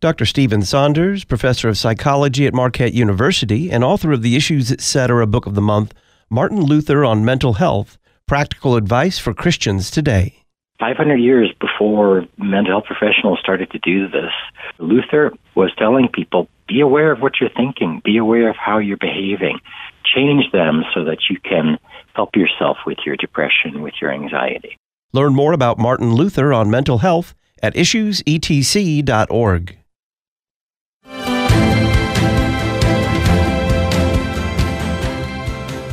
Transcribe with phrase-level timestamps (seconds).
[0.00, 0.26] Dr.
[0.26, 5.26] Stephen Saunders, professor of psychology at Marquette University and author of the Issues Etc.
[5.26, 5.92] book of the month,
[6.30, 7.98] Martin Luther on Mental Health
[8.28, 10.44] Practical Advice for Christians Today.
[10.78, 14.30] 500 years before mental health professionals started to do this,
[14.78, 18.98] Luther was telling people be aware of what you're thinking, be aware of how you're
[18.98, 19.58] behaving,
[20.04, 21.76] change them so that you can
[22.14, 24.76] help yourself with your depression, with your anxiety.
[25.12, 29.77] Learn more about Martin Luther on mental health at issuesetc.org.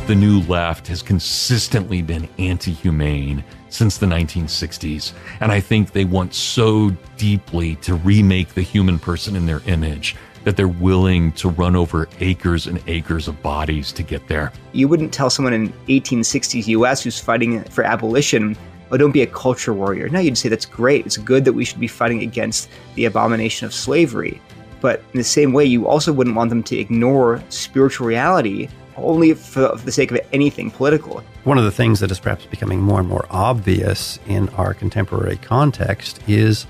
[0.06, 6.04] The new left has consistently been anti humane since the 1960s, and I think they
[6.04, 11.48] want so deeply to remake the human person in their image that they're willing to
[11.48, 14.52] run over acres and acres of bodies to get there.
[14.70, 18.56] You wouldn't tell someone in 1860s US who's fighting for abolition,
[18.92, 20.08] oh, don't be a culture warrior.
[20.08, 21.04] No, you'd say that's great.
[21.04, 24.40] It's good that we should be fighting against the abomination of slavery.
[24.80, 29.34] But in the same way, you also wouldn't want them to ignore spiritual reality only
[29.34, 31.22] for, the sake of anything political.
[31.44, 35.36] One of the things that is perhaps becoming more and more obvious in our contemporary
[35.36, 36.66] context is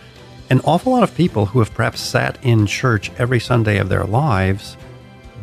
[0.50, 4.04] an awful lot of people who have perhaps sat in church every Sunday of their
[4.04, 4.76] lives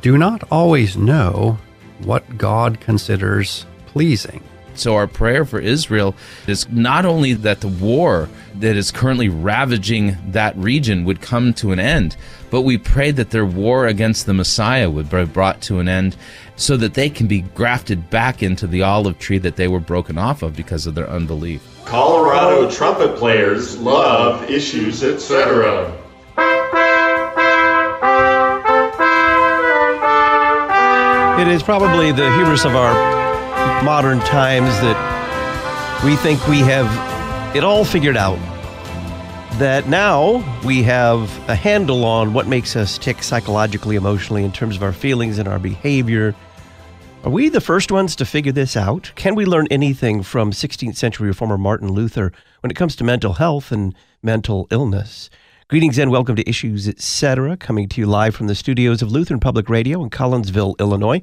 [0.02, 1.58] do not always know
[2.00, 4.44] what God considers pleasing.
[4.76, 6.16] So, our prayer for Israel
[6.48, 11.72] is not only that the war that is currently ravaging that region would come to
[11.72, 12.16] an end,
[12.50, 16.16] but we pray that their war against the Messiah would be brought to an end
[16.56, 20.18] so that they can be grafted back into the olive tree that they were broken
[20.18, 21.62] off of because of their unbelief.
[21.86, 25.92] Colorado trumpet players love issues, etc.
[31.40, 33.23] It is probably the hubris of our
[33.84, 36.88] modern times that we think we have
[37.54, 38.40] it all figured out.
[39.60, 44.78] That now we have a handle on what makes us tick psychologically, emotionally, in terms
[44.78, 46.34] of our feelings and our behavior.
[47.26, 49.12] Are we the first ones to figure this out?
[49.16, 53.34] Can we learn anything from 16th century reformer Martin Luther when it comes to mental
[53.34, 55.30] health and mental illness?
[55.68, 59.42] Greetings and welcome to Issues Etc., coming to you live from the studios of Lutheran
[59.42, 61.22] Public Radio in Collinsville, Illinois.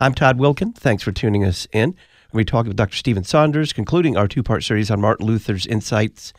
[0.00, 0.76] I'm Todd Wilken.
[0.76, 1.96] Thanks for tuning us in.
[2.32, 2.94] We talk with Dr.
[2.94, 6.32] Stephen Saunders, concluding our two part series on Martin Luther's insights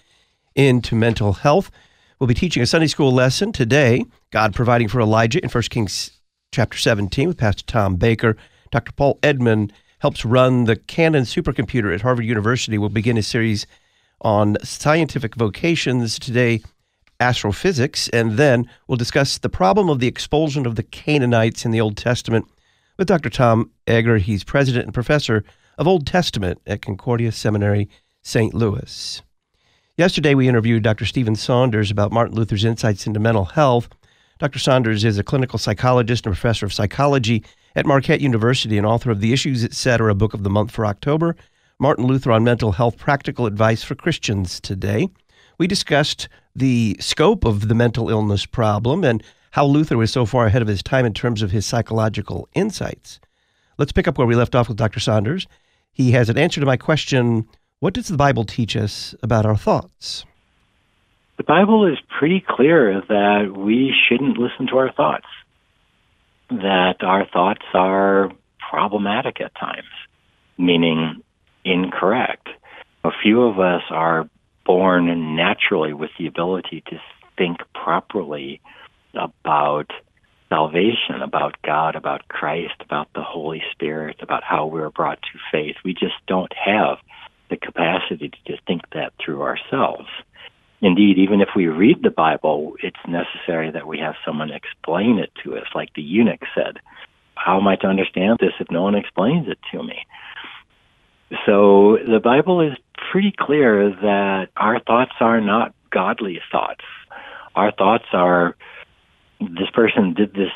[0.56, 1.70] into mental health.
[2.18, 6.22] We'll be teaching a Sunday school lesson today, God providing for Elijah in 1 Kings
[6.53, 8.38] chapter 17 with Pastor Tom Baker.
[8.72, 8.94] Dr.
[8.94, 12.78] Paul Edmon helps run the Cannon supercomputer at Harvard University.
[12.78, 13.68] We'll begin a series
[14.22, 16.62] on scientific vocations today,
[17.20, 21.81] astrophysics, and then we'll discuss the problem of the expulsion of the Canaanites in the
[21.81, 22.46] Old Testament
[23.00, 23.30] with Dr.
[23.30, 24.18] Tom Egger.
[24.18, 25.46] He's president and professor
[25.78, 27.88] of Old Testament at Concordia Seminary,
[28.22, 28.54] St.
[28.54, 29.22] Louis.
[29.96, 31.06] Yesterday, we interviewed Dr.
[31.06, 33.88] Stephen Saunders about Martin Luther's insights into mental health.
[34.38, 34.59] Dr.
[34.59, 37.42] Saunders is a clinical psychologist and professor of psychology
[37.74, 40.14] at Marquette University and author of the Issues Etc.
[40.14, 41.38] book of the month for October,
[41.80, 45.08] Martin Luther on Mental Health Practical Advice for Christians today.
[45.58, 50.46] We discussed the scope of the mental illness problem and how Luther was so far
[50.46, 53.20] ahead of his time in terms of his psychological insights.
[53.78, 55.00] Let's pick up where we left off with Dr.
[55.00, 55.48] Saunders.
[55.92, 57.48] He has an answer to my question
[57.80, 60.26] What does the Bible teach us about our thoughts?
[61.38, 65.28] The Bible is pretty clear that we shouldn't listen to our thoughts,
[66.50, 68.30] that our thoughts are
[68.70, 69.88] problematic at times,
[70.58, 71.24] meaning
[71.64, 72.50] incorrect.
[73.06, 74.30] A few of us are
[74.66, 77.00] born naturally with the ability to
[77.38, 78.59] think properly
[79.14, 79.92] about
[80.50, 85.75] salvation, about God, about Christ, about the Holy Spirit, about how we're brought to faith.
[85.86, 86.97] We just don't have
[87.50, 90.08] the capacity to just think that through ourselves.
[90.81, 95.31] Indeed, even if we read the Bible, it's necessary that we have someone explain it
[95.44, 96.80] to us, like the eunuch said.
[97.36, 100.06] How am I to understand this if no one explains it to me?
[101.46, 102.78] So the Bible is
[103.12, 106.84] pretty clear that our thoughts are not godly thoughts.
[107.56, 108.56] Our thoughts are
[109.40, 110.52] this person did this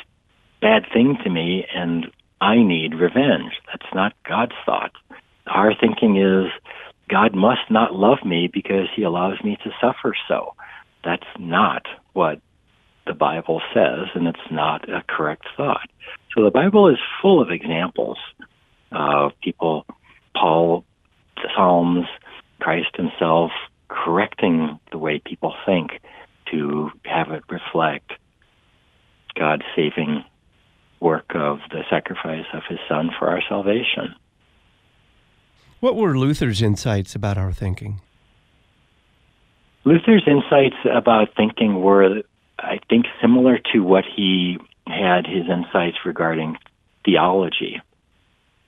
[0.61, 2.07] bad thing to me and
[2.41, 3.53] I need revenge.
[3.67, 4.91] That's not God's thought.
[5.47, 6.51] Our thinking is
[7.09, 10.53] God must not love me because he allows me to suffer so.
[11.03, 11.83] That's not
[12.13, 12.39] what
[13.05, 15.89] the Bible says, and it's not a correct thought.
[16.35, 18.17] So the Bible is full of examples
[18.91, 19.85] of people,
[20.35, 20.85] Paul,
[21.35, 22.05] the Psalms,
[22.59, 23.51] Christ himself,
[23.89, 25.99] correcting the way people think
[26.51, 28.13] to have it reflect
[29.35, 30.23] God's saving
[30.99, 34.15] work of the sacrifice of his son for our salvation.
[35.79, 37.99] What were Luther's insights about our thinking?
[39.83, 42.21] Luther's insights about thinking were
[42.57, 44.57] I think similar to what he
[44.87, 46.57] had his insights regarding
[47.03, 47.81] theology,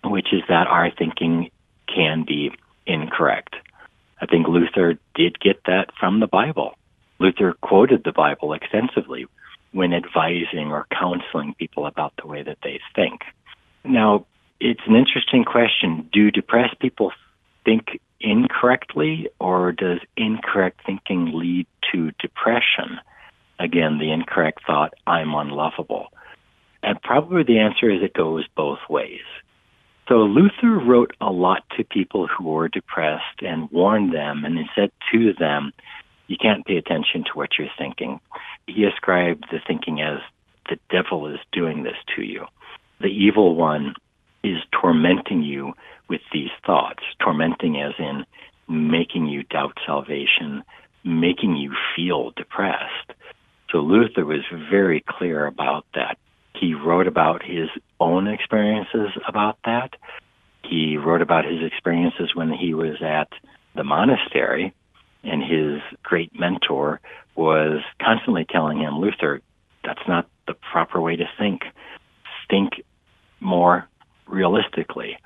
[0.03, 1.51] which is that our thinking
[1.87, 2.51] can be
[2.85, 3.55] incorrect.
[4.21, 6.73] I think Luther did get that from the Bible.
[7.19, 9.25] Luther quoted the Bible extensively
[9.75, 13.23] when advising or counseling people about the way that they think.
[13.83, 14.25] Now,
[14.61, 16.09] it's an interesting question.
[16.13, 17.11] Do depressed people
[17.65, 23.01] think incorrectly, or does incorrect thinking lead to depression?
[23.59, 26.07] Again, the incorrect thought, I'm unlovable.
[26.81, 29.27] And probably the answer is it goes both ways.
[30.07, 34.63] So Luther wrote a lot to people who were depressed and warned them, and he
[34.73, 35.73] said to them,
[36.27, 38.21] you can't pay attention to what you're thinking.
[38.67, 40.19] He ascribed the thinking as
[40.69, 42.45] the devil is doing this to you.
[42.99, 43.93] The evil one
[44.43, 45.73] is tormenting you
[46.09, 48.25] with these thoughts, tormenting as in
[48.67, 50.63] making you doubt salvation,
[51.03, 53.11] making you feel depressed.
[53.71, 56.17] So Luther was very clear about that.
[56.53, 57.69] He wrote about his
[57.99, 59.91] own experiences about that.
[60.63, 63.27] He wrote about his experiences when he was at
[63.75, 64.73] the monastery,
[65.25, 67.01] and his great mentor
[67.35, 69.41] was constantly telling him, Luther,
[69.83, 71.61] that's not the proper way to think.
[72.49, 72.83] Think
[73.39, 73.87] more
[74.27, 75.17] realistically.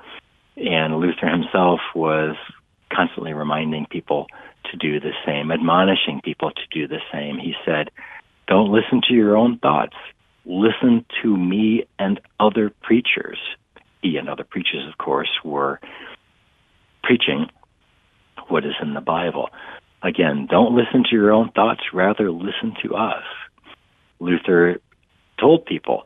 [0.57, 2.35] And Luther himself was
[2.93, 4.27] constantly reminding people
[4.71, 7.37] to do the same, admonishing people to do the same.
[7.37, 7.89] He said,
[8.47, 9.95] Don't listen to your own thoughts.
[10.45, 13.37] Listen to me and other preachers.
[14.01, 15.79] He and other preachers, of course, were
[17.03, 17.47] preaching
[18.47, 19.49] what is in the Bible.
[20.01, 23.23] Again, don't listen to your own thoughts, rather, listen to us.
[24.19, 24.79] Luther
[25.39, 26.03] told people,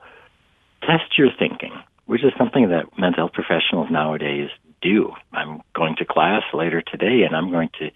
[0.81, 1.73] test your thinking,
[2.05, 4.49] which is something that mental health professionals nowadays
[4.81, 5.11] do.
[5.31, 7.89] I'm going to class later today and I'm going to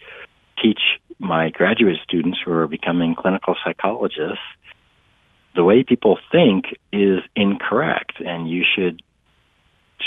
[0.62, 0.80] teach
[1.20, 4.40] my graduate students who are becoming clinical psychologists
[5.56, 9.02] the way people think is incorrect and you should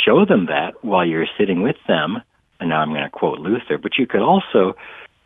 [0.04, 2.22] show them that while you're sitting with them.
[2.60, 4.75] And now I'm going to quote Luther, but you could also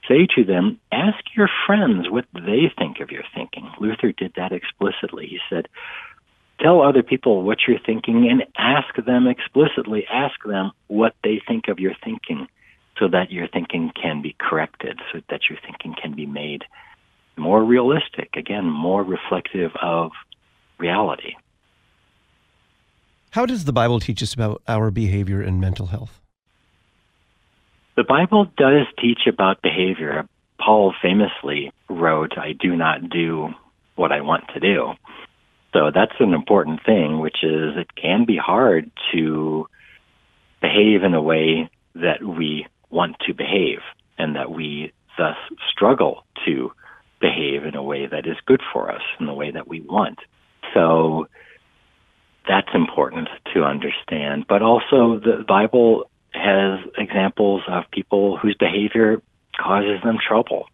[0.08, 3.70] say to them, ask your friends what they think of your thinking.
[3.80, 5.26] Luther did that explicitly.
[5.26, 5.68] He said,
[6.60, 11.68] tell other people what you're thinking and ask them explicitly, ask them what they think
[11.68, 12.46] of your thinking
[12.98, 16.64] so that your thinking can be corrected, so that your thinking can be made
[17.36, 20.12] more realistic, again, more reflective of
[20.78, 21.34] reality.
[23.30, 26.20] How does the Bible teach us about our behavior and mental health?
[27.96, 30.28] The Bible does teach about behavior.
[30.58, 33.50] Paul famously wrote, I do not do
[33.94, 34.94] what I want to do.
[35.72, 39.66] So that's an important thing, which is it can be hard to
[40.60, 43.80] behave in a way that we want to behave
[44.18, 45.36] and that we thus
[45.70, 46.72] struggle to
[47.20, 50.18] behave in a way that is good for us, in the way that we want.
[50.72, 51.28] So
[52.48, 54.46] that's important to understand.
[54.48, 56.10] But also, the Bible
[56.44, 59.22] has examples of people whose behavior
[59.58, 60.66] causes them trouble.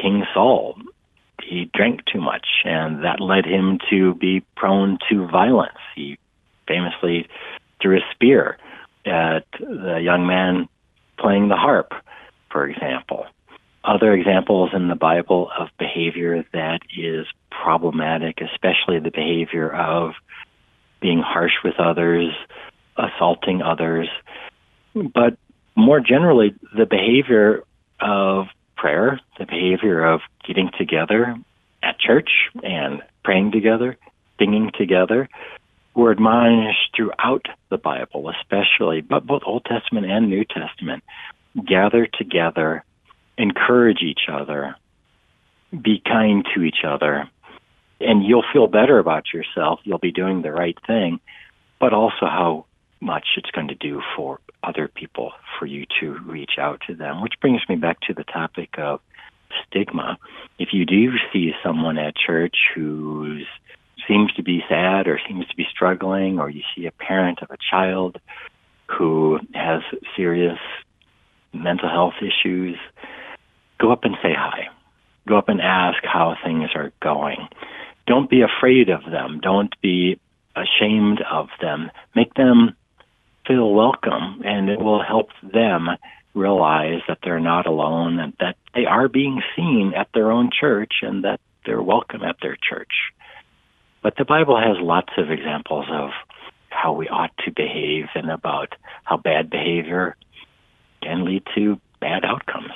[0.00, 0.78] King Saul,
[1.42, 5.78] he drank too much, and that led him to be prone to violence.
[5.94, 6.18] He
[6.66, 7.28] famously
[7.82, 8.56] threw a spear
[9.04, 10.68] at the young man
[11.18, 11.92] playing the harp,
[12.50, 13.26] for example.
[13.84, 20.12] Other examples in the Bible of behavior that is problematic, especially the behavior of
[21.00, 22.32] being harsh with others,
[22.96, 24.08] assaulting others,
[25.02, 25.36] but
[25.76, 27.62] more generally, the behavior
[28.00, 31.36] of prayer, the behavior of getting together
[31.82, 32.30] at church
[32.62, 33.96] and praying together,
[34.38, 35.28] singing together,
[35.94, 41.02] were admonished throughout the Bible, especially, but both Old Testament and New Testament.
[41.66, 42.84] Gather together,
[43.36, 44.76] encourage each other,
[45.72, 47.28] be kind to each other,
[48.00, 49.80] and you'll feel better about yourself.
[49.82, 51.20] You'll be doing the right thing,
[51.80, 52.66] but also how
[53.00, 57.22] much it's going to do for other people for you to reach out to them.
[57.22, 59.00] Which brings me back to the topic of
[59.66, 60.18] stigma.
[60.58, 63.40] If you do see someone at church who
[64.06, 67.50] seems to be sad or seems to be struggling, or you see a parent of
[67.50, 68.18] a child
[68.86, 69.82] who has
[70.16, 70.58] serious
[71.52, 72.76] mental health issues,
[73.78, 74.68] go up and say hi.
[75.26, 77.48] Go up and ask how things are going.
[78.06, 79.40] Don't be afraid of them.
[79.42, 80.18] Don't be
[80.56, 81.90] ashamed of them.
[82.16, 82.74] Make them
[83.48, 85.88] feel welcome and it will help them
[86.34, 90.92] realize that they're not alone and that they are being seen at their own church
[91.02, 92.92] and that they're welcome at their church.
[94.02, 96.10] But the Bible has lots of examples of
[96.68, 100.16] how we ought to behave and about how bad behavior
[101.02, 102.72] can lead to bad outcomes.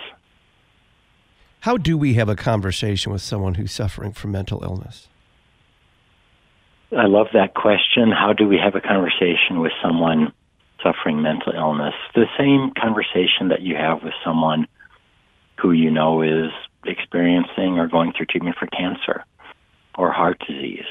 [1.61, 5.09] How do we have a conversation with someone who's suffering from mental illness?
[6.91, 8.11] I love that question.
[8.11, 10.33] How do we have a conversation with someone
[10.83, 11.95] suffering mental illness?
[12.15, 14.67] The same conversation that you have with someone
[15.61, 16.51] who you know is
[16.85, 19.25] experiencing or going through treatment for cancer
[19.97, 20.87] or heart disease.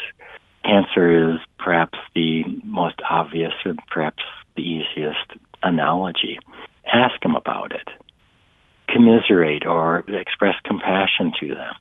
[0.63, 4.23] Cancer is perhaps the most obvious or perhaps
[4.55, 6.39] the easiest analogy.
[6.85, 7.87] Ask them about it.
[8.87, 11.73] Commiserate or express compassion to them.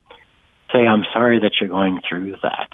[0.72, 2.70] Say, I'm sorry that you're going through that.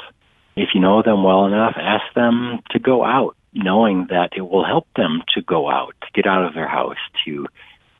[0.56, 4.64] If you know them well enough, ask them to go out, knowing that it will
[4.64, 7.46] help them to go out, to get out of their house, to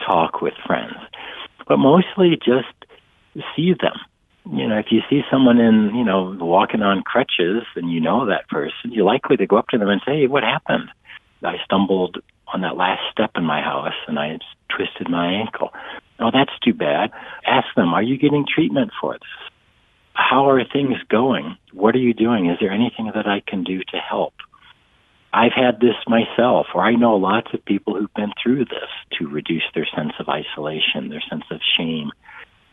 [0.05, 0.97] talk with friends.
[1.67, 2.75] But mostly just
[3.57, 3.97] see them.
[4.53, 8.27] You know, if you see someone in, you know, walking on crutches and you know
[8.27, 10.89] that person, you're likely to go up to them and say, hey, what happened?
[11.43, 12.19] I stumbled
[12.53, 15.71] on that last step in my house and I twisted my ankle.
[16.21, 17.11] Oh, that's too bad.
[17.47, 19.51] Ask them, are you getting treatment for this?
[20.15, 21.57] How are things going?
[21.73, 22.49] What are you doing?
[22.49, 24.35] Is there anything that I can do to help?
[25.37, 28.89] I've had this myself, or I know lots of people who've been through this
[29.19, 32.11] to reduce their sense of isolation, their sense of shame.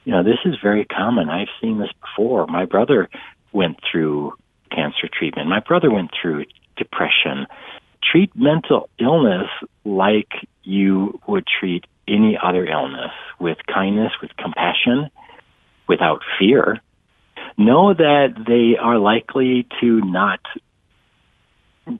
[0.06, 1.30] You know, this is very common.
[1.30, 2.48] I've seen this before.
[2.48, 3.10] My brother
[3.52, 4.36] went through
[4.72, 5.50] cancer treatment.
[5.50, 6.46] My brother went through
[6.78, 7.48] depression.
[8.02, 9.50] Treat mental illness
[9.84, 10.32] like
[10.64, 15.10] you would treat any other illness with kindness, with compassion,
[15.90, 16.82] without fear.
[17.58, 20.40] Know that they are likely to not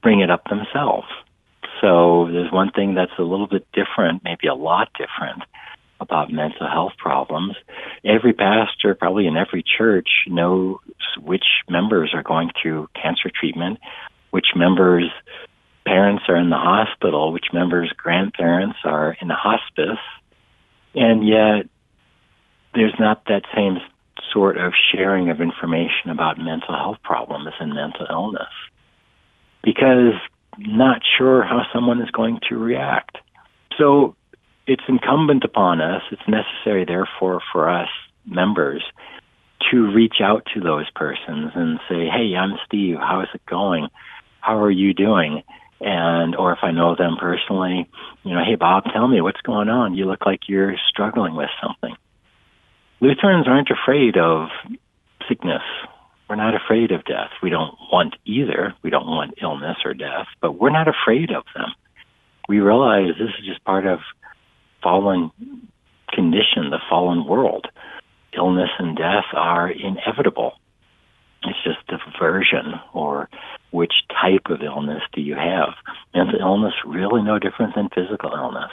[0.02, 1.08] bring it up themselves.
[1.82, 5.44] So there's one thing that's a little bit different, maybe a lot different
[6.00, 7.56] about mental health problems.
[8.06, 10.78] Every pastor, probably in every church, knows
[11.20, 13.80] which members are going through cancer treatment,
[14.32, 15.12] which members'
[15.86, 20.04] parents are in the hospital, which members' grandparents are in the hospice,
[20.96, 21.68] and yet
[22.74, 23.78] there's not that same
[24.32, 28.54] sort of sharing of information about mental health problems and mental illness
[29.64, 30.14] because
[30.58, 33.18] not sure how someone is going to react.
[33.78, 34.16] So
[34.68, 37.90] it's incumbent upon us, it's necessary, therefore, for us
[38.26, 38.84] members
[39.72, 42.98] to reach out to those persons and say, Hey, I'm Steve.
[42.98, 43.88] How is it going?
[44.42, 45.44] How are you doing?
[45.80, 47.90] And, or if I know them personally,
[48.24, 49.96] you know, Hey, Bob, tell me what's going on.
[49.96, 51.96] You look like you're struggling with something.
[53.02, 54.48] Lutherans aren't afraid of
[55.28, 55.64] sickness.
[56.34, 57.30] We're not afraid of death.
[57.44, 58.74] We don't want either.
[58.82, 61.68] We don't want illness or death, but we're not afraid of them.
[62.50, 64.00] We realize this is just part of
[64.82, 65.30] fallen
[66.12, 67.68] condition, the fallen world.
[68.36, 70.54] Illness and death are inevitable.
[71.44, 73.30] It's just the version or
[73.70, 75.76] which type of illness do you have.
[76.16, 78.72] Mental illness really no different than physical illness,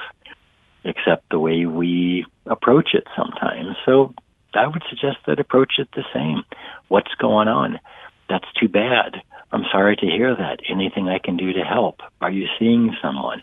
[0.82, 3.76] except the way we approach it sometimes.
[3.84, 4.14] So
[4.54, 6.44] I would suggest that approach it the same.
[6.88, 7.78] What's going on?
[8.28, 9.22] That's too bad.
[9.52, 10.60] I'm sorry to hear that.
[10.68, 12.00] Anything I can do to help?
[12.20, 13.42] Are you seeing someone?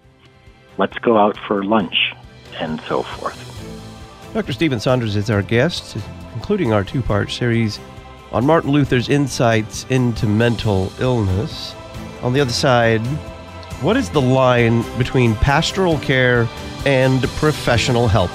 [0.78, 2.14] Let's go out for lunch
[2.60, 3.44] and so forth.
[4.34, 4.54] Dr.
[4.54, 5.98] Stephen Saunders is our guest,
[6.36, 7.80] including our two part series
[8.32, 11.74] on Martin Luther's insights into mental illness.
[12.22, 13.02] On the other side,
[13.82, 16.48] what is the line between pastoral care
[16.86, 18.32] and professional help?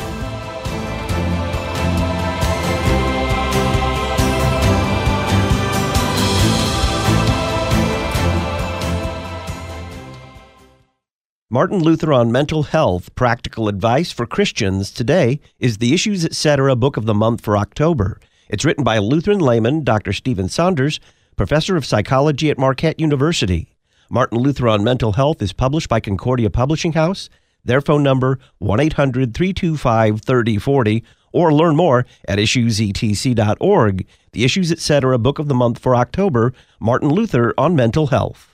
[11.52, 16.74] Martin Luther on Mental Health Practical Advice for Christians today is the Issues Etc.
[16.76, 18.18] book of the month for October.
[18.48, 20.14] It's written by Lutheran layman Dr.
[20.14, 20.98] Stephen Saunders,
[21.36, 23.76] professor of psychology at Marquette University.
[24.08, 27.28] Martin Luther on Mental Health is published by Concordia Publishing House.
[27.62, 34.06] Their phone number 1-800-325-3040 or learn more at issuesetc.org.
[34.32, 35.18] The Issues Etc.
[35.18, 38.51] book of the month for October, Martin Luther on Mental Health.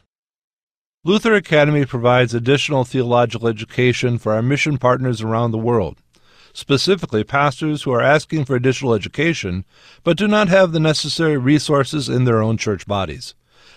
[1.08, 5.96] Luther Academy provides additional theological education for our mission partners around the world,
[6.52, 9.64] specifically pastors who are asking for additional education
[10.04, 13.34] but do not have the necessary resources in their own church bodies.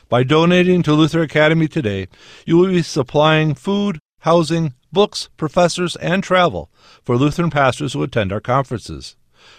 [0.09, 2.09] By donating to Luther Academy today,
[2.45, 6.69] you will be supplying food, housing, books, professors, and travel
[7.01, 9.15] for Lutheran pastors who attend our conferences.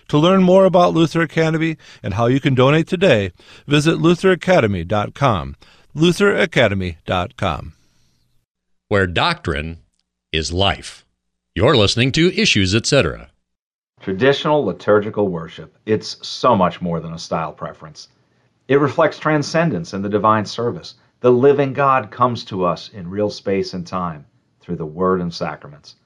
[0.09, 3.33] To learn more about Luther Academy and how you can donate today,
[3.67, 5.57] visit lutheracademy.com
[5.95, 7.73] lutheracademy.com.
[8.89, 9.79] Where doctrine
[10.33, 11.05] is life.
[11.55, 13.31] You're listening to Issues, etc.
[14.01, 15.77] Traditional liturgical worship.
[15.87, 18.09] It's so much more than a style preference.
[18.69, 20.95] It reflects transcendence in the divine service.
[21.21, 24.25] The living God comes to us in real space and time
[24.61, 25.97] through the Word and sacraments.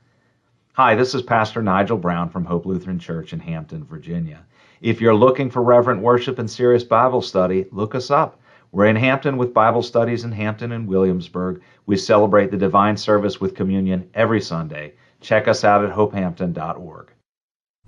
[0.72, 4.44] Hi, this is Pastor Nigel Brown from Hope Lutheran Church in Hampton, Virginia.
[4.80, 8.38] If you're looking for reverent worship and serious Bible study, look us up.
[8.72, 11.62] We're in Hampton with Bible studies in Hampton and Williamsburg.
[11.86, 14.94] We celebrate the divine service with communion every Sunday.
[15.20, 17.12] Check us out at hopehampton.org.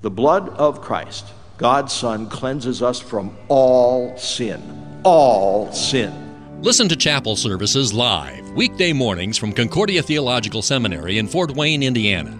[0.00, 5.00] The blood of Christ, God's Son, cleanses us from all sin.
[5.04, 6.25] All sin.
[6.62, 12.37] Listen to chapel services live, weekday mornings from Concordia Theological Seminary in Fort Wayne, Indiana.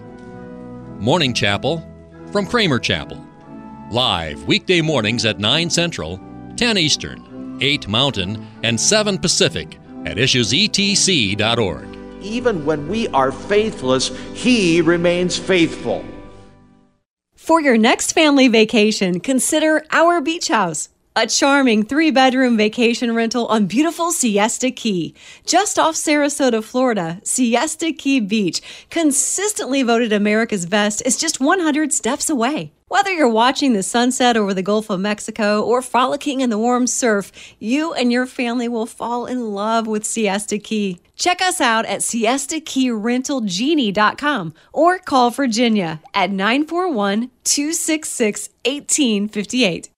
[0.99, 1.85] Morning Chapel
[2.31, 3.25] from Kramer Chapel.
[3.91, 6.19] Live weekday mornings at 9 Central,
[6.57, 7.28] 10 Eastern,
[7.61, 11.85] 8 Mountain, and 7 Pacific at issuesetc.org.
[12.21, 16.03] Even when we are faithless, He remains faithful.
[17.35, 20.89] For your next family vacation, consider our beach house.
[21.15, 25.15] A charming three bedroom vacation rental on beautiful Siesta Key.
[25.45, 32.29] Just off Sarasota, Florida, Siesta Key Beach, consistently voted America's best, is just 100 steps
[32.29, 32.71] away.
[32.89, 36.87] Whether you're watching the sunset over the Gulf of Mexico or frolicking in the warm
[36.87, 40.99] surf, you and your family will fall in love with Siesta Key.
[41.15, 49.91] Check us out at siestakeyrentalgenie.com or call Virginia at 941 266 1858.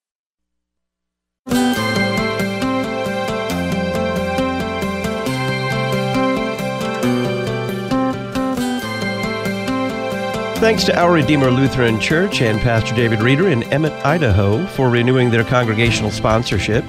[10.62, 15.28] Thanks to Our Redeemer Lutheran Church and Pastor David Reeder in Emmett, Idaho for renewing
[15.28, 16.84] their congregational sponsorship.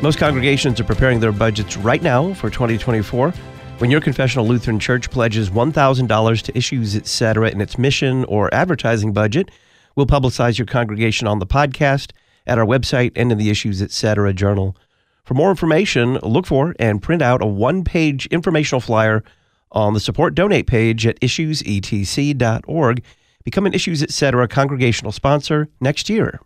[0.00, 3.30] Most congregations are preparing their budgets right now for 2024.
[3.78, 9.12] When your confessional Lutheran church pledges $1,000 to issues, etc., in its mission or advertising
[9.12, 9.50] budget,
[9.96, 12.12] we'll publicize your congregation on the podcast,
[12.46, 14.32] at our website, and in the Issues, etc.
[14.34, 14.76] journal.
[15.24, 19.24] For more information, look for and print out a one page informational flyer
[19.72, 23.02] on the support donate page at issuesetc.org.
[23.44, 24.48] Become an Issues Etc.
[24.48, 26.40] congregational sponsor next year.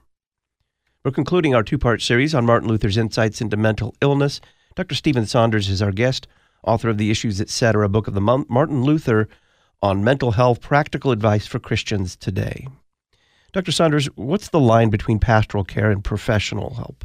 [1.05, 4.41] We're concluding our two part series on Martin Luther's insights into mental illness.
[4.75, 4.95] Dr.
[4.95, 6.27] Stephen Saunders is our guest,
[6.62, 7.89] author of the Issues Etc.
[7.89, 9.28] book of the month, Martin Luther
[9.83, 12.67] on mental health practical advice for Christians today.
[13.52, 13.73] Dr.
[13.73, 17.04] Saunders, what's the line between pastoral care and professional help?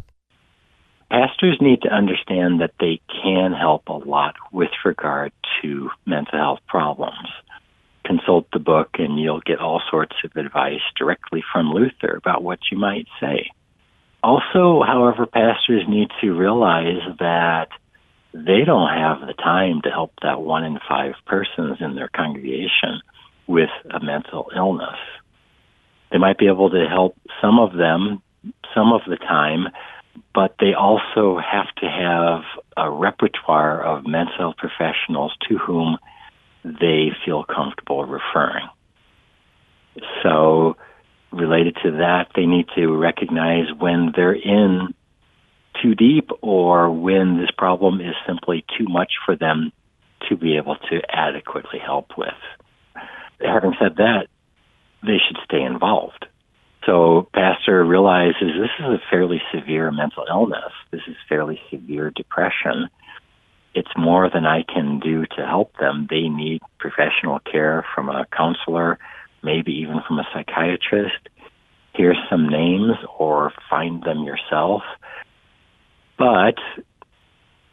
[1.09, 6.59] Pastors need to understand that they can help a lot with regard to mental health
[6.67, 7.29] problems.
[8.05, 12.59] Consult the book, and you'll get all sorts of advice directly from Luther about what
[12.71, 13.49] you might say.
[14.23, 17.67] Also, however, pastors need to realize that
[18.33, 23.01] they don't have the time to help that one in five persons in their congregation
[23.47, 24.97] with a mental illness.
[26.11, 28.21] They might be able to help some of them
[28.73, 29.67] some of the time,
[30.33, 32.41] but they also have to have
[32.77, 35.97] a repertoire of mental health professionals to whom
[36.63, 38.67] they feel comfortable referring.
[40.23, 40.75] So,
[41.31, 44.93] related to that, they need to recognize when they're in
[45.81, 49.71] too deep or when this problem is simply too much for them
[50.29, 52.33] to be able to adequately help with.
[53.39, 54.27] Having said that,
[55.03, 56.25] they should stay involved.
[56.85, 60.71] So pastor realizes this is a fairly severe mental illness.
[60.91, 62.89] This is fairly severe depression.
[63.73, 66.07] It's more than I can do to help them.
[66.09, 68.99] They need professional care from a counselor,
[69.43, 71.29] maybe even from a psychiatrist.
[71.93, 74.83] Here's some names or find them yourself.
[76.17, 76.55] But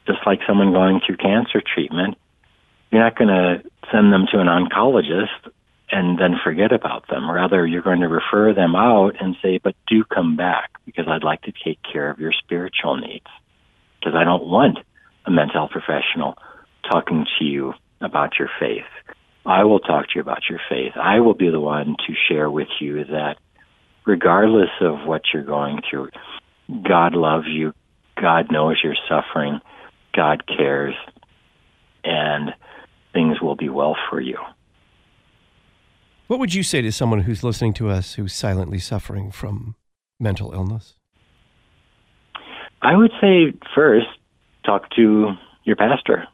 [0.06, 2.16] just like someone going through cancer treatment,
[2.90, 5.52] you're not going to send them to an oncologist
[5.92, 7.30] and then forget about them.
[7.30, 11.22] Rather, you're going to refer them out and say, but do come back because I'd
[11.22, 13.26] like to take care of your spiritual needs.
[14.00, 14.78] Because I don't want
[15.26, 16.38] a mental health professional
[16.90, 18.88] talking to you about your faith.
[19.44, 20.92] I will talk to you about your faith.
[20.96, 23.36] I will be the one to share with you that
[24.06, 26.08] regardless of what you're going through,
[26.88, 27.74] God loves you.
[28.18, 29.60] God knows you're suffering.
[30.14, 30.94] God cares.
[32.02, 32.54] And
[33.12, 34.38] things will be well for you.
[36.32, 39.76] What would you say to someone who's listening to us who's silently suffering from
[40.18, 40.94] mental illness?
[42.80, 44.06] I would say first,
[44.64, 45.32] talk to
[45.64, 46.26] your pastor.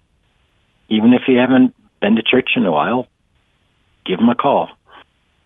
[0.89, 3.09] Even if you haven't been to church in a while,
[4.07, 4.69] give him a call.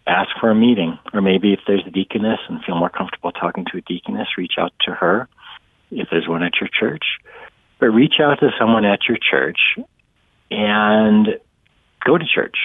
[0.06, 0.98] Ask for a meeting.
[1.14, 4.58] Or maybe if there's a deaconess and feel more comfortable talking to a deaconess, reach
[4.58, 5.30] out to her
[5.90, 7.04] if there's one at your church.
[7.80, 9.60] But reach out to someone at your church
[10.50, 11.40] and
[12.04, 12.58] go to church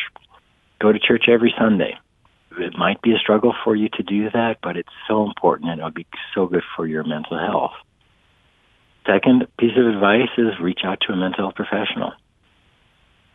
[0.79, 1.97] go to church every Sunday.
[2.59, 5.79] It might be a struggle for you to do that, but it's so important and
[5.79, 7.73] it'll be so good for your mental health.
[9.05, 12.13] Second piece of advice is reach out to a mental health professional.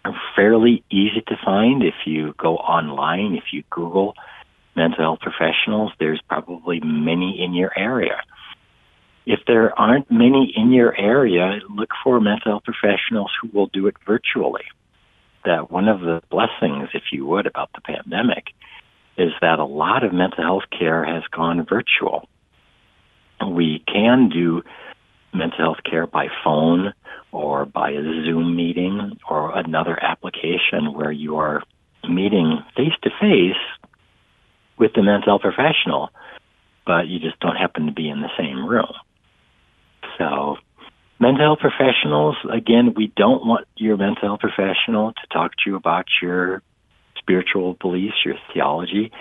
[0.04, 4.14] They're fairly easy to find if you go online, if you Google
[4.74, 8.20] mental health professionals, there's probably many in your area.
[9.24, 13.86] If there aren't many in your area, look for mental health professionals who will do
[13.86, 14.64] it virtually.
[15.44, 18.46] That one of the blessings, if you would, about the pandemic
[19.16, 22.28] is that a lot of mental health care has gone virtual.
[23.46, 24.62] We can do
[25.34, 26.94] mental health care by phone
[27.32, 31.62] or by a Zoom meeting or another application where you are
[32.08, 33.56] meeting face to face
[34.78, 36.10] with the mental health professional,
[36.86, 38.92] but you just don't happen to be in the same room.
[40.18, 40.56] So,
[41.22, 45.76] mental health professionals, again, we don't want your mental health professional to talk to you
[45.76, 46.62] about your
[47.16, 49.12] spiritual beliefs, your theology.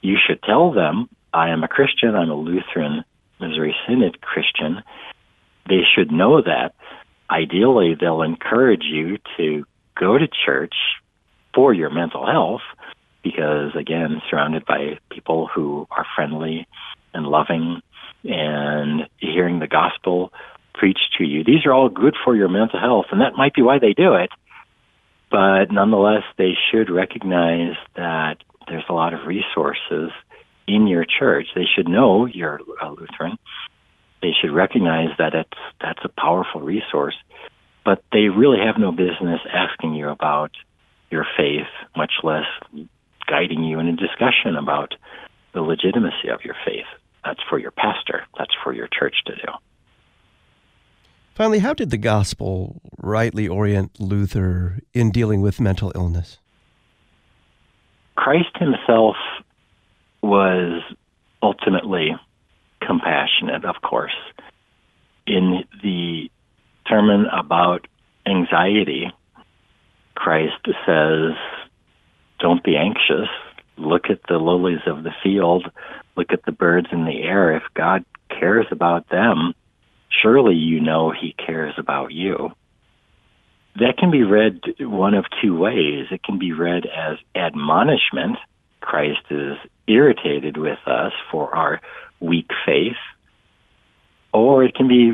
[0.00, 3.04] You should tell them, I am a Christian, I'm a Lutheran
[3.38, 4.82] Missouri Synod Christian.
[5.68, 6.72] They should know that.
[7.30, 9.64] Ideally, they'll encourage you to
[10.00, 10.74] go to church
[11.54, 12.62] for your mental health
[13.22, 16.66] because, again, surrounded by people who are friendly
[17.12, 17.82] and loving
[18.24, 20.32] and hearing the gospel
[20.74, 21.44] preached to you.
[21.44, 24.14] These are all good for your mental health, and that might be why they do
[24.14, 24.30] it.
[25.30, 28.36] But nonetheless, they should recognize that
[28.68, 30.10] there's a lot of resources
[30.66, 31.48] in your church.
[31.54, 33.38] They should know you're a Lutheran.
[34.20, 37.16] They should recognize that it's that's a powerful resource,
[37.84, 40.52] but they really have no business asking you about
[41.10, 42.46] your faith, much less
[43.26, 44.94] guiding you in a discussion about
[45.54, 46.86] the legitimacy of your faith.
[47.24, 48.24] That's for your pastor.
[48.38, 49.52] That's for your church to do.
[51.34, 56.38] Finally, how did the gospel rightly orient Luther in dealing with mental illness?
[58.16, 59.16] Christ himself
[60.22, 60.82] was
[61.42, 62.10] ultimately
[62.86, 64.14] compassionate, of course.
[65.26, 66.30] In the
[66.86, 67.86] sermon about
[68.26, 69.10] anxiety,
[70.14, 71.32] Christ says,
[72.40, 73.28] Don't be anxious.
[73.78, 75.66] Look at the lilies of the field.
[76.14, 77.56] Look at the birds in the air.
[77.56, 79.54] If God cares about them,
[80.20, 82.50] surely you know he cares about you.
[83.76, 86.06] That can be read one of two ways.
[86.10, 88.36] It can be read as admonishment.
[88.80, 91.80] Christ is irritated with us for our
[92.20, 93.00] weak faith.
[94.34, 95.12] Or it can be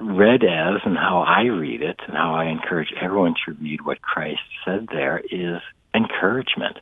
[0.00, 4.02] read as, and how I read it, and how I encourage everyone to read what
[4.02, 5.60] Christ said there, is
[5.94, 6.78] encouragement.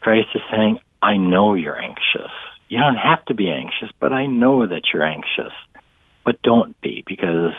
[0.00, 2.32] Christ is saying, I know you're anxious.
[2.68, 5.52] You don't have to be anxious, but I know that you're anxious
[6.28, 7.54] but don't be because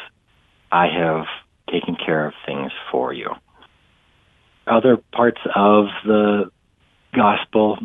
[0.71, 1.25] I have
[1.71, 3.31] taken care of things for you.
[4.67, 6.51] Other parts of the
[7.15, 7.79] gospel,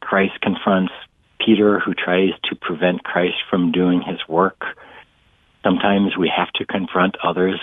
[0.00, 0.94] Christ confronts
[1.38, 4.62] Peter, who tries to prevent Christ from doing his work.
[5.62, 7.60] Sometimes we have to confront others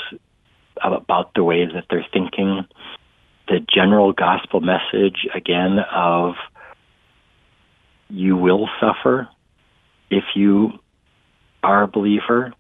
[0.80, 2.68] about the way that they're thinking.
[3.48, 6.36] The general gospel message, again, of
[8.10, 9.28] you will suffer
[10.12, 10.74] if you
[11.64, 12.54] are a believer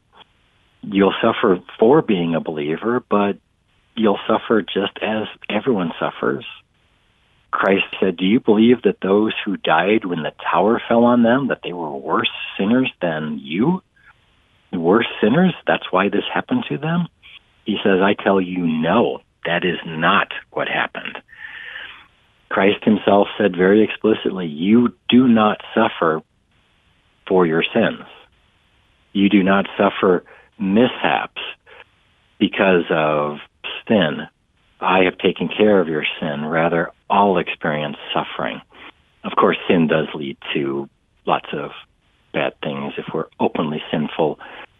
[0.82, 3.38] you'll suffer for being a believer, but
[3.96, 6.46] you'll suffer just as everyone suffers.
[7.52, 11.48] Christ said, Do you believe that those who died when the tower fell on them,
[11.48, 13.82] that they were worse sinners than you?
[14.72, 15.56] Worse sinners?
[15.65, 17.08] That's why this happened to them?
[17.65, 21.18] He says, I tell you, no, that is not what happened.
[22.50, 26.22] Christ himself said very explicitly, You do not suffer
[27.28, 28.06] for your sins.
[29.13, 30.24] You do not suffer
[30.60, 31.41] mishaps
[32.39, 33.38] because of
[33.88, 34.28] sin.
[34.80, 36.45] I have taken care of your sin.
[36.45, 38.62] Rather, all experience suffering.
[39.24, 40.89] Of course, sin does lead to
[41.26, 41.72] lots of
[42.34, 44.39] bad things if we're openly sinful,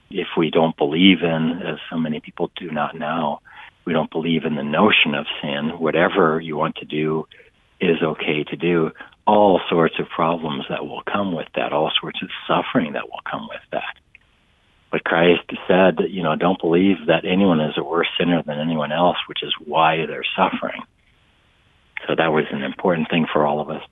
[0.10, 3.42] if we don't believe in, as so many people do not now,
[3.86, 5.72] we don't believe in the notion of sin.
[5.80, 7.28] Whatever you want to do
[7.80, 8.92] is okay to do.
[9.26, 13.22] All sorts of problems that will come with that, all sorts of suffering that will
[13.30, 13.98] come with that.
[14.92, 18.92] But Christ said, you know, don't believe that anyone is a worse sinner than anyone
[18.92, 20.82] else, which is why they're suffering.
[22.08, 23.84] So that was an important thing for all of us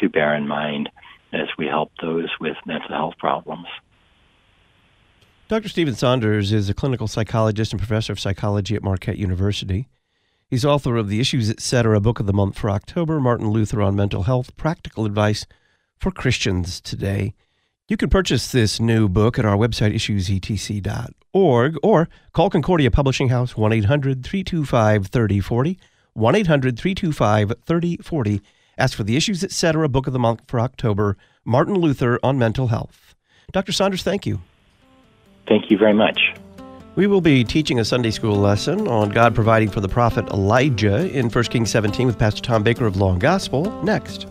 [0.00, 0.88] to bear in mind
[1.32, 3.66] as we help those with mental health problems.
[5.48, 5.68] Dr.
[5.68, 9.88] Stephen Saunders is a clinical psychologist and professor of psychology at Marquette University.
[10.48, 12.00] He's author of The Issues Etc.
[12.00, 15.46] Book of the Month for October, Martin Luther on Mental Health, Practical Advice
[15.96, 17.34] for Christians Today.
[17.90, 23.56] You can purchase this new book at our website, issuesetc.org, or call Concordia Publishing House
[23.56, 25.76] 1 800 325 3040.
[26.12, 28.40] 1 800 325 3040.
[28.78, 29.88] Ask for the Issues Etc.
[29.88, 33.16] Book of the Month for October, Martin Luther on Mental Health.
[33.50, 33.72] Dr.
[33.72, 34.40] Saunders, thank you.
[35.48, 36.20] Thank you very much.
[36.94, 41.10] We will be teaching a Sunday school lesson on God providing for the prophet Elijah
[41.10, 44.28] in 1 Kings 17 with Pastor Tom Baker of Law and Gospel next.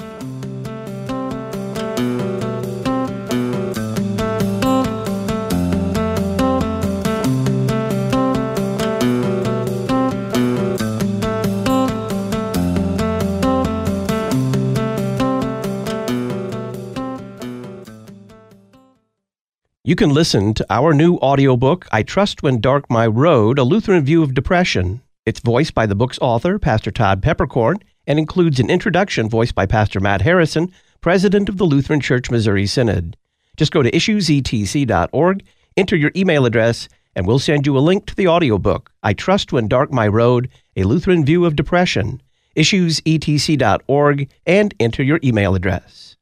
[19.99, 24.23] Can listen to our new audiobook, I Trust When Dark My Road, A Lutheran View
[24.23, 25.01] of Depression.
[25.25, 29.65] It's voiced by the book's author, Pastor Todd Peperkorn, and includes an introduction voiced by
[29.65, 33.17] Pastor Matt Harrison, president of the Lutheran Church Missouri Synod.
[33.57, 35.43] Just go to issuesetc.org,
[35.75, 39.51] enter your email address, and we'll send you a link to the audiobook, I Trust
[39.51, 42.21] When Dark My Road, A Lutheran View of Depression.
[42.55, 46.15] Issuesetc.org, and enter your email address.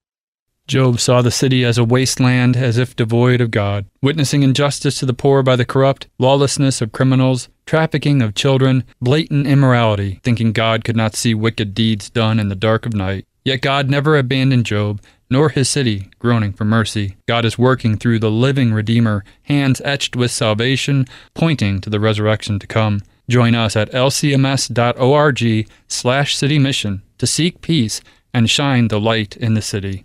[0.67, 5.05] Job saw the city as a wasteland, as if devoid of God, witnessing injustice to
[5.05, 10.83] the poor by the corrupt, lawlessness of criminals, trafficking of children, blatant immorality, thinking God
[10.83, 13.25] could not see wicked deeds done in the dark of night.
[13.45, 17.15] Yet God never abandoned Job, nor his city, groaning for mercy.
[17.27, 22.59] God is working through the living Redeemer, hands etched with salvation, pointing to the resurrection
[22.59, 23.03] to come.
[23.29, 28.01] Join us at lcms.org slash city mission to seek peace
[28.33, 30.03] and shine the light in the city.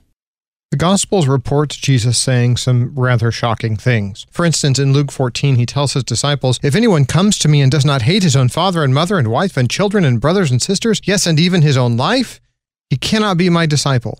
[0.72, 4.26] The Gospels report Jesus saying some rather shocking things.
[4.30, 7.70] For instance, in Luke 14, he tells his disciples, If anyone comes to me and
[7.70, 10.62] does not hate his own father and mother and wife and children and brothers and
[10.62, 12.40] sisters, yes, and even his own life,
[12.88, 14.18] he cannot be my disciple.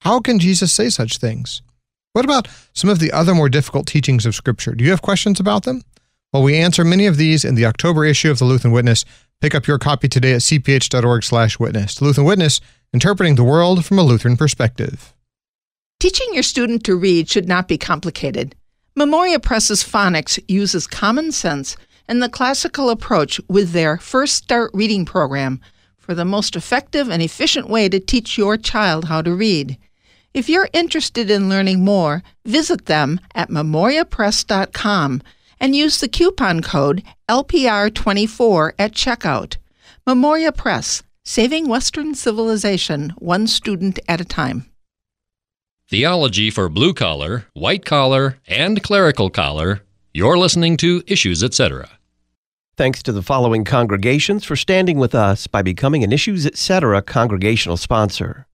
[0.00, 1.60] How can Jesus say such things?
[2.14, 4.74] What about some of the other more difficult teachings of Scripture?
[4.74, 5.82] Do you have questions about them?
[6.32, 9.04] Well, we answer many of these in the October issue of the Lutheran Witness.
[9.42, 11.96] Pick up your copy today at cph.org/witness.
[11.96, 12.62] The Lutheran Witness,
[12.94, 15.14] interpreting the world from a Lutheran perspective.
[16.04, 18.54] Teaching your student to read should not be complicated.
[18.94, 25.06] Memoria Press's phonics uses common sense and the classical approach with their First Start Reading
[25.06, 25.62] program
[25.96, 29.78] for the most effective and efficient way to teach your child how to read.
[30.34, 35.22] If you're interested in learning more, visit them at memoriapress.com
[35.58, 39.56] and use the coupon code LPR24 at checkout.
[40.06, 44.66] Memoria Press, saving Western civilization one student at a time.
[45.90, 49.82] Theology for blue collar, white collar, and clerical collar.
[50.14, 51.98] You're listening to Issues, etc.
[52.74, 57.02] Thanks to the following congregations for standing with us by becoming an Issues, etc.
[57.02, 58.46] congregational sponsor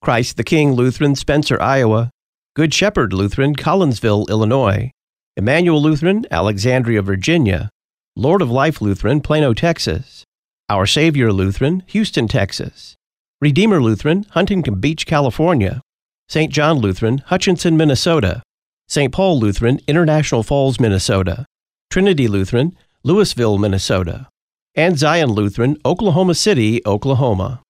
[0.00, 2.10] Christ the King Lutheran, Spencer, Iowa,
[2.54, 4.90] Good Shepherd Lutheran, Collinsville, Illinois,
[5.36, 7.68] Immanuel Lutheran, Alexandria, Virginia,
[8.16, 10.24] Lord of Life Lutheran, Plano, Texas,
[10.70, 12.96] Our Savior Lutheran, Houston, Texas,
[13.42, 15.82] Redeemer Lutheran, Huntington Beach, California,
[16.28, 16.52] St.
[16.52, 18.42] John Lutheran, Hutchinson, Minnesota,
[18.88, 19.12] St.
[19.12, 21.46] Paul Lutheran, International Falls, Minnesota,
[21.88, 24.28] Trinity Lutheran, Louisville, Minnesota,
[24.74, 27.62] and Zion Lutheran, Oklahoma City, Oklahoma.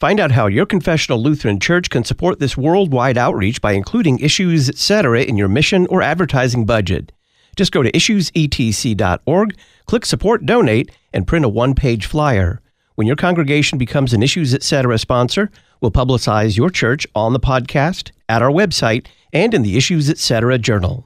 [0.00, 4.70] Find out how your confessional Lutheran church can support this worldwide outreach by including issues,
[4.70, 7.12] etc., in your mission or advertising budget.
[7.56, 12.62] Just go to issuesetc.org, click Support Donate, and print a one page flyer.
[12.94, 14.98] When your congregation becomes an Issues Etc.
[14.98, 20.08] sponsor, we'll publicize your church on the podcast, at our website, and in the Issues
[20.08, 20.58] Etc.
[20.58, 21.04] journal.